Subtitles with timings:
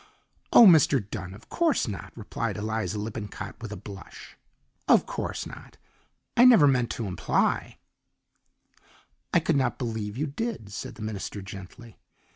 [0.51, 0.99] "Oh, Mr.
[1.11, 4.35] Dunn, of course not," replied Eliza Lippincott with a blush.
[4.87, 5.77] "Of course not.
[6.35, 7.77] I never meant to imply"
[9.31, 11.99] "I could not believe you did," said the minister gently.